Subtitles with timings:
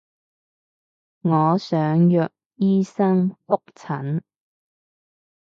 [1.21, 4.23] 我想約醫生覆診